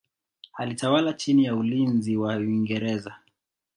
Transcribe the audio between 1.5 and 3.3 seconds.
ulinzi wa Uingereza.